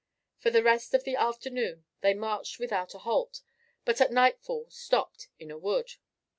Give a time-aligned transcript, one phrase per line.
[0.39, 3.41] For the rest of the afternoon they marched without a halt,
[3.85, 5.93] but at nightfall stopped in a wood.